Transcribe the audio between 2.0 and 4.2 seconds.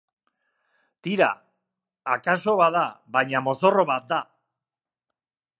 akaso bada, baina mozorro bat